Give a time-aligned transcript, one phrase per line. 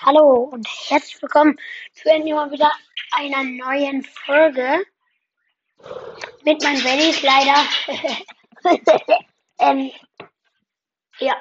[0.00, 1.58] Hallo und herzlich willkommen
[1.94, 2.70] zu immer wieder
[3.12, 4.84] einer neuen Folge
[6.42, 7.64] mit meinen Bellys leider.
[9.58, 9.90] ähm,
[11.18, 11.34] ja,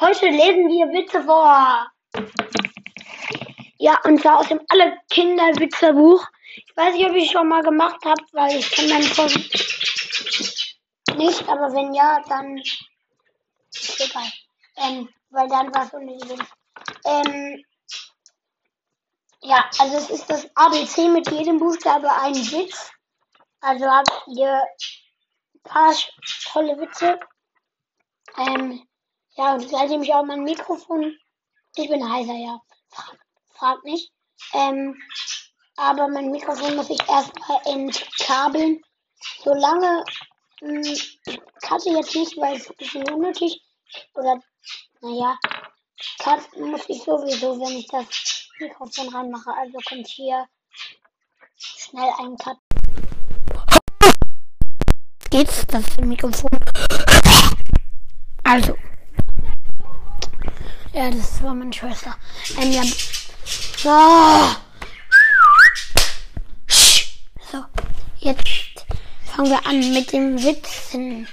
[0.00, 1.90] heute lesen wir Witze vor.
[3.78, 6.26] Ja, und zwar aus dem Alle Kinder Witzebuch.
[6.54, 9.48] Ich weiß nicht, ob ich es schon mal gemacht habe, weil ich kenne meine Folgen
[11.16, 14.30] nicht, aber wenn ja, dann ist egal.
[14.76, 16.38] Ähm, weil dann war es unnötig.
[17.04, 17.64] Ähm,
[19.40, 22.90] ja, also es ist das ABC mit jedem Buchstabe ein Witz.
[23.60, 25.94] Also habt ihr ein paar
[26.52, 27.18] tolle Witze.
[28.36, 28.86] Ähm,
[29.36, 31.16] ja, und seitdem ich auch mein Mikrofon.
[31.76, 32.60] Ich bin heiser, ja.
[32.88, 33.18] Frag,
[33.50, 34.12] frag nicht.
[34.52, 35.00] Ähm,
[35.76, 38.82] aber mein Mikrofon muss ich erstmal entkabeln.
[39.42, 40.04] Solange
[40.60, 41.20] mh, ich
[41.62, 43.62] cutte jetzt nicht, weil es ein bisschen unnötig
[44.14, 44.40] oder
[45.00, 45.38] naja,
[46.18, 48.06] cut muss ich sowieso, wenn ich das
[48.58, 49.50] Mikrofon reinmache.
[49.58, 50.46] Also kommt hier
[51.56, 52.58] schnell ein Cut.
[55.30, 56.58] Geht's das Mikrofon?
[58.44, 58.76] Also.
[60.92, 62.16] Ja, das war meine Schwester.
[62.58, 62.82] Ähm, ja.
[63.76, 64.56] So.
[67.52, 67.64] So.
[68.20, 68.86] Jetzt
[69.24, 71.28] fangen wir an mit dem Witzen.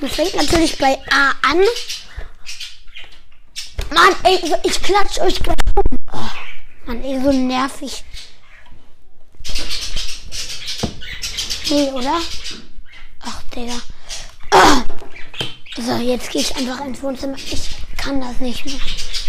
[0.00, 1.60] Das fängt natürlich bei A an.
[4.02, 5.98] Mann, ey, ich klatsch euch gleich um.
[6.12, 8.04] Oh, Mann, ey, so nervig.
[11.70, 12.18] Nee, oder?
[13.20, 13.74] Ach, Digga.
[14.52, 15.80] Oh.
[15.80, 17.36] So, jetzt gehe ich einfach ins Wohnzimmer.
[17.36, 18.74] Ich kann das nicht mehr.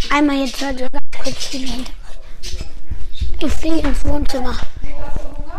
[0.10, 1.92] Einmal jetzt hört ihr ganz kurz viel Hintergrund.
[3.42, 4.58] Ich fliege ins Wohnzimmer.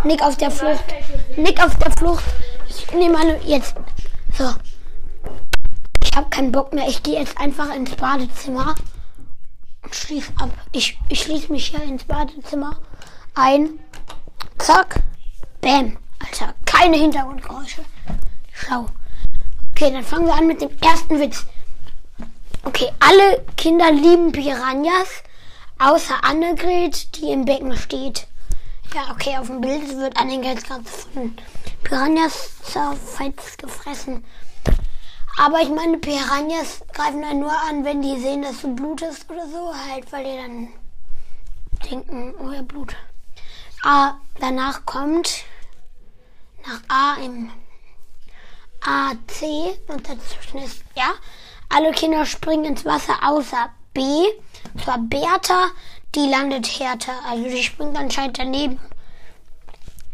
[0.03, 0.85] Nick auf der Flucht.
[1.37, 2.25] Nick auf der Flucht.
[2.69, 3.77] Ich nehme jetzt.
[4.37, 4.53] So.
[6.03, 6.89] Ich habe keinen Bock mehr.
[6.89, 8.75] Ich gehe jetzt einfach ins Badezimmer
[9.97, 10.51] schließe ab.
[10.73, 12.79] Ich, ich schließe mich hier ins Badezimmer
[13.35, 13.79] ein.
[14.59, 15.03] Zack.
[15.61, 15.97] Bam.
[16.19, 17.85] Alter, keine Hintergrundgeräusche.
[18.53, 18.87] Schau.
[19.73, 21.47] Okay, dann fangen wir an mit dem ersten Witz.
[22.63, 25.23] Okay, alle Kinder lieben Piranhas,
[25.79, 28.27] außer Annegret, die im Becken steht.
[28.95, 31.37] Ja, okay, auf dem Bild wird Annegret gerade von
[31.83, 34.25] Piranhas zerfetzt gefressen.
[35.37, 39.47] Aber ich meine, Piranhas greifen dann nur an, wenn die sehen, dass du blutest oder
[39.49, 40.69] so, halt, weil die dann
[41.91, 42.95] denken, oh ja, Blut.
[43.83, 45.45] Ah, danach kommt
[46.67, 47.51] nach A im
[48.81, 51.15] AC und dazwischen ist, ja,
[51.69, 54.03] alle Kinder springen ins Wasser außer B.
[54.75, 55.69] Das war Bertha,
[56.15, 57.15] die landet härter.
[57.29, 58.81] Also die springt anscheinend daneben.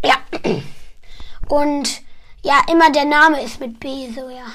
[0.04, 0.16] Ja.
[1.48, 2.02] Und
[2.42, 4.46] ja, immer der Name ist mit B, so ja.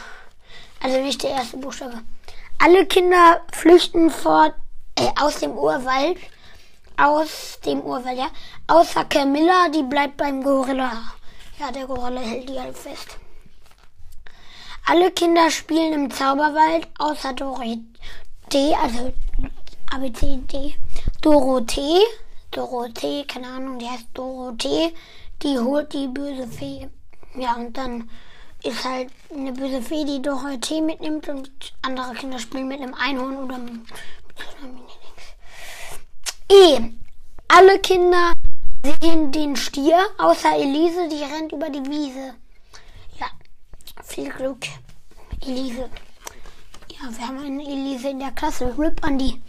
[0.85, 2.03] Also nicht der erste Buchstabe.
[2.59, 4.53] Alle Kinder flüchten vor,
[4.95, 6.19] äh, aus dem Urwald.
[6.95, 8.27] Aus dem Urwald, ja.
[8.67, 10.91] Außer Camilla, die bleibt beim Gorilla.
[11.59, 13.17] Ja, der Gorilla hält die halt fest.
[14.85, 19.11] Alle Kinder spielen im Zauberwald, außer Dorothee, also
[19.91, 20.75] ABCD.
[21.23, 22.03] Dorothee,
[22.51, 24.93] Dorothee, keine Ahnung, die heißt Dorothee,
[25.41, 26.87] die holt die böse Fee.
[27.33, 28.07] Ja, und dann
[28.65, 31.49] ist halt eine böse Fee, die Dorothee mitnimmt und
[31.81, 33.81] andere Kinder spielen mit einem Einhorn oder mit
[36.51, 36.79] E.
[37.47, 38.33] Alle Kinder
[39.01, 42.35] sehen den Stier, außer Elise, die rennt über die Wiese.
[44.03, 44.65] Viel Glück,
[45.41, 45.89] Elise.
[46.89, 48.73] Ja, wir haben eine Elise in der Klasse.
[48.77, 49.41] Rip an die.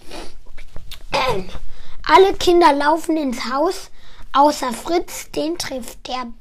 [1.12, 1.48] Ähm,
[2.04, 3.90] alle Kinder laufen ins Haus,
[4.32, 6.32] außer Fritz, den trifft der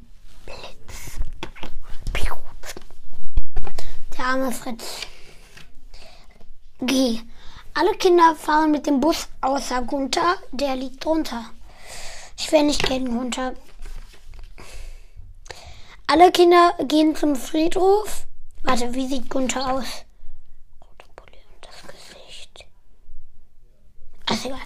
[4.25, 5.01] Arme Fritz.
[6.81, 7.21] G.
[7.75, 11.45] Alle Kinder fahren mit dem Bus, außer Gunther, der liegt drunter.
[12.35, 13.53] Ich wäre nicht gegen Gunther.
[16.07, 18.25] Alle Kinder gehen zum Friedhof.
[18.63, 20.05] Warte, wie sieht Gunther aus?
[20.81, 22.65] Rote Pulle und das Gesicht.
[24.25, 24.57] Ach, egal.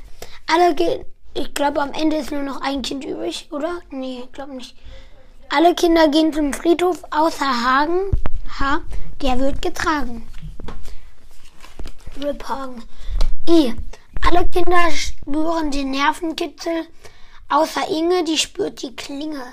[0.47, 1.03] Alle gehen.
[1.33, 3.81] Ich glaube, am Ende ist nur noch ein Kind übrig, oder?
[3.89, 4.77] Nee, ich glaube nicht.
[5.49, 8.09] Alle Kinder gehen zum Friedhof, außer Hagen.
[8.57, 8.81] H.
[9.21, 10.27] Der wird getragen.
[12.21, 12.83] Rip Hagen.
[13.49, 13.75] I.
[14.25, 16.87] Alle Kinder spüren den Nervenkitzel,
[17.47, 19.43] außer Inge, die spürt die Klinge.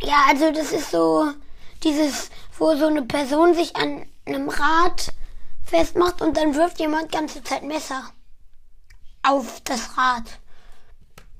[0.00, 1.32] Ja, also das ist so
[1.82, 5.12] dieses, wo so eine Person sich an einem Rad
[5.64, 8.04] festmacht und dann wirft jemand ganze Zeit Messer
[9.22, 10.24] auf das Rad.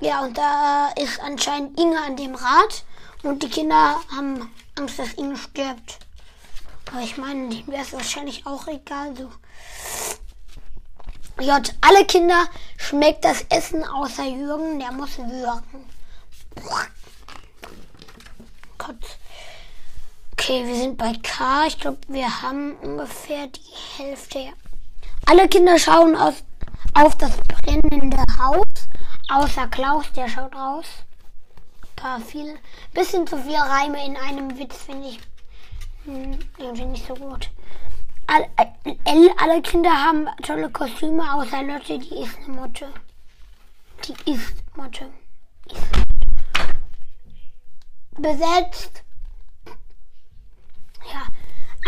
[0.01, 2.85] Ja, und da ist anscheinend Inge an dem Rad
[3.23, 6.06] und die Kinder haben Angst, dass Inge stirbt.
[6.91, 9.31] Aber ich meine, dem wäre es wahrscheinlich auch egal so.
[11.43, 11.75] J.
[11.83, 12.47] Alle Kinder
[12.79, 15.91] schmeckt das Essen außer Jürgen, der muss würgen.
[18.79, 18.97] Gott.
[20.33, 21.67] Okay, wir sind bei K.
[21.67, 23.61] Ich glaube, wir haben ungefähr die
[23.97, 24.53] Hälfte.
[25.27, 26.35] Alle Kinder schauen aus,
[26.95, 28.65] auf das brennende Haus,
[29.29, 30.87] außer Klaus, der schaut raus.
[31.97, 32.59] Paar viel,
[32.95, 35.21] bisschen zu viel Reime in einem Witz finde ich
[36.07, 37.51] hm, irgendwie nicht so gut.
[38.29, 38.49] Alle,
[38.85, 42.89] äh, alle Kinder haben tolle Kostüme, außer Lotte, die ist eine Motte.
[44.05, 45.11] Die ist Motte.
[48.13, 49.03] Besetzt.
[51.13, 51.23] Ja,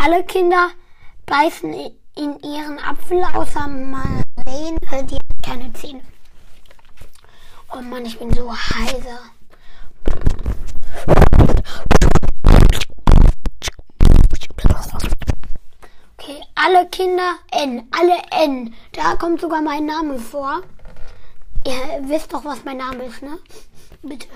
[0.03, 0.69] alle Kinder
[1.25, 1.73] beißen
[2.15, 6.01] in ihren Apfel, außer Marlene, die hat keine Zähne.
[7.71, 9.19] Oh Mann, ich bin so heiser.
[16.17, 18.75] Okay, alle Kinder N, alle N.
[18.91, 20.63] Da kommt sogar mein Name vor.
[21.65, 23.39] Ihr wisst doch, was mein Name ist, ne?
[24.01, 24.27] Bitte.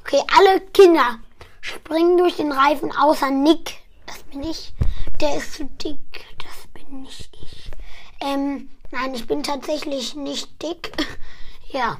[0.00, 1.20] Okay, alle Kinder
[1.60, 3.76] springen durch den Reifen, außer Nick.
[4.04, 4.74] Das bin ich.
[5.20, 6.26] Der ist zu dick.
[6.38, 7.70] Das bin nicht ich.
[8.18, 10.90] Ähm, nein, ich bin tatsächlich nicht dick.
[11.68, 11.98] ja.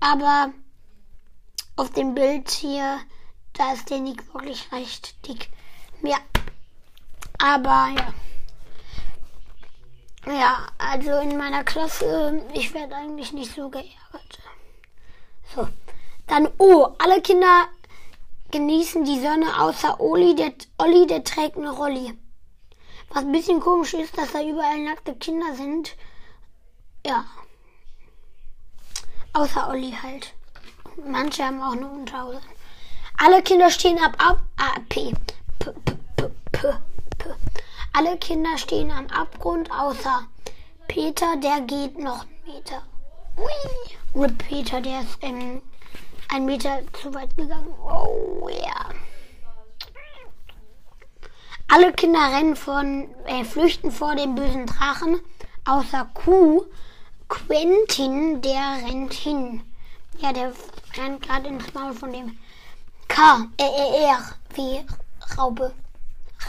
[0.00, 0.54] Aber
[1.76, 2.98] auf dem Bild hier,
[3.52, 5.50] da ist der Nick wirklich recht dick.
[6.02, 6.16] Ja.
[7.38, 8.14] Aber ja.
[10.28, 14.38] Ja, also in meiner Klasse, ich werde eigentlich nicht so geärgert.
[15.54, 15.66] So.
[16.26, 16.88] Dann O.
[16.98, 17.66] Alle Kinder
[18.50, 22.12] genießen die Sonne außer Oli, der, Olli, der trägt eine Rolli.
[23.08, 25.96] Was ein bisschen komisch ist, dass da überall nackte Kinder sind.
[27.06, 27.24] Ja.
[29.32, 30.34] Außer Olli halt.
[31.06, 32.42] Manche haben auch eine Unterhose.
[33.16, 35.14] Alle Kinder stehen ab, ab, A, P,
[35.58, 36.68] P, P, P, P,
[37.16, 37.34] P.
[37.98, 40.22] Alle Kinder stehen am Abgrund, außer
[40.86, 42.84] Peter, der geht noch einen Meter.
[43.36, 44.22] Ui.
[44.22, 45.60] Rip Peter, der ist ähm,
[46.28, 47.74] ein Meter zu weit gegangen.
[47.82, 48.56] Oh ja.
[48.56, 48.94] Yeah.
[51.66, 55.18] Alle Kinder rennen von, äh, flüchten vor dem bösen Drachen,
[55.64, 56.66] außer Q.
[57.28, 59.64] Quentin, der rennt hin.
[60.18, 60.52] Ja, der
[60.96, 62.38] rennt gerade ins Maul von dem
[63.08, 63.48] K.
[63.56, 64.20] Äh, äh, R.
[64.54, 64.86] Wie
[65.36, 65.74] Raube.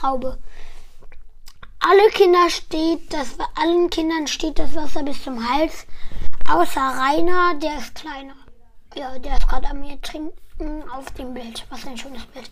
[0.03, 0.37] Raube.
[1.91, 5.87] Alle Kinder steht, das allen Kindern steht das Wasser bis zum Hals,
[6.47, 8.35] außer Rainer, der ist kleiner.
[8.93, 11.65] Ja, der ist gerade am mir trinken auf dem Bild.
[11.71, 12.51] Was ein schönes Bild.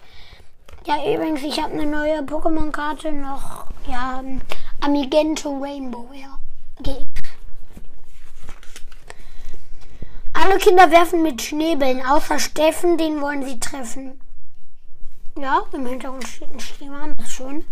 [0.88, 3.68] Ja, übrigens, ich habe eine neue Pokémon-Karte noch.
[3.88, 4.24] Ja,
[4.82, 6.10] Amigento Rainbow.
[6.14, 6.40] Ja,
[6.82, 7.06] geht.
[10.34, 14.20] Alle Kinder werfen mit Schneebällen, außer Steffen, den wollen sie treffen.
[15.38, 17.66] Ja, im Hintergrund steht ein Schneemann, das ist schön.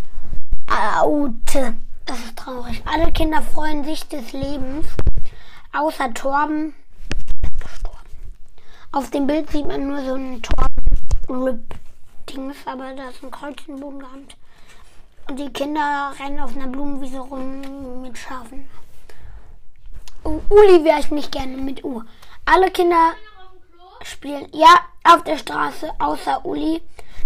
[0.68, 1.76] Aute.
[2.06, 2.84] Das ist traurig.
[2.86, 4.86] Alle Kinder freuen sich des Lebens.
[5.74, 6.76] Außer Torben.
[8.92, 13.80] Auf dem Bild sieht man nur so einen Torben-Rip-Dings, aber da ist ein Kreuz im
[13.80, 14.38] Boden gehabt.
[15.28, 18.70] Und die Kinder rennen auf einer Blumenwiese rum mit Schafen.
[20.24, 22.04] Oh, Uli wäre ich nicht gerne mit U.
[22.46, 23.14] Alle Kinder
[24.04, 24.48] spielen.
[24.54, 26.82] Ja, auf der Straße, außer Uli.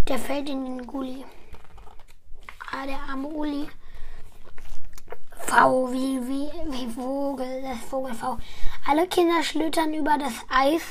[0.07, 1.23] Der fällt in den Gully.
[2.71, 3.67] Ah, der arme Uli.
[5.39, 8.37] V wie, wie, wie Vogel, das Vogel V.
[8.87, 10.83] Alle Kinder schlüttern über das Eis,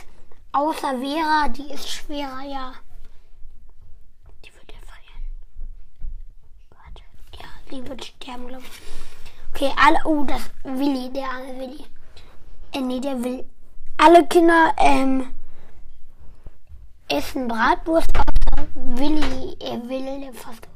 [0.52, 2.72] außer Vera, die ist schwerer, ja.
[4.44, 5.22] Die wird ja feiern.
[6.70, 7.02] Warte.
[7.38, 8.80] Ja, die wird sterben, glaube ich.
[9.54, 11.84] Okay, alle, oh, das Willi, der arme Willi.
[12.72, 13.48] Äh, nee, der will.
[13.98, 15.32] Alle Kinder, ähm,
[17.08, 20.66] essen Bratwurst, außer Willi, er will fast.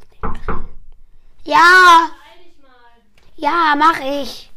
[1.45, 2.11] Ja.
[3.37, 4.51] Ja, mach ich.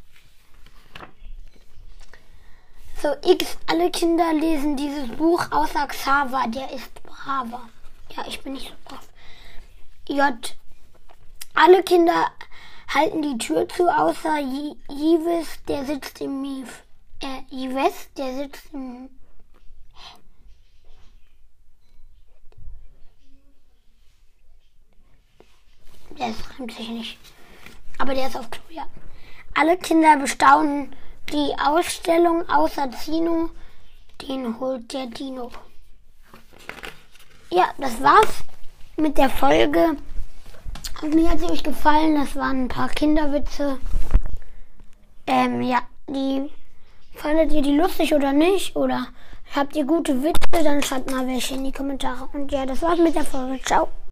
[3.02, 7.70] So, X, alle Kinder lesen dieses Buch außer Xaver, der ist braver.
[8.16, 9.08] Ja, ich bin nicht so brav.
[10.08, 10.56] J,
[11.56, 12.32] alle Kinder
[12.94, 16.84] halten die Tür zu, außer Jivis, der sitzt im Mief.
[17.22, 19.10] Äh, Jives, der sitzt im
[26.18, 27.18] Der reimt sich nicht.
[27.98, 28.86] Aber der ist auf Klo, ja.
[29.54, 30.96] Alle Kinder bestaunen
[31.32, 33.50] die Ausstellung außer Zino.
[34.22, 35.52] Den holt der Dino.
[37.52, 38.44] Ja, das war's
[38.98, 39.98] mit der Folge.
[41.02, 42.16] Mir hat sie euch gefallen.
[42.16, 43.80] Das waren ein paar Kinderwitze.
[45.28, 46.50] Ähm, ja, die
[47.14, 48.76] fandet ihr die lustig oder nicht?
[48.76, 49.08] Oder
[49.56, 50.64] habt ihr gute Witze?
[50.64, 52.30] Dann schreibt mal welche in die Kommentare.
[52.34, 53.62] Und ja, das war's mit der Folge.
[53.64, 53.90] Ciao.